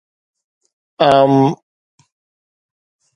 عام 1.07 1.33